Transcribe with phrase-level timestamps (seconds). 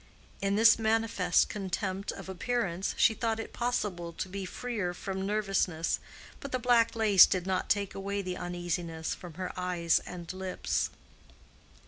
[0.41, 5.99] In this manifest contempt of appearance, she thought it possible to be freer from nervousness,
[6.39, 10.89] but the black lace did not take away the uneasiness from her eyes and lips.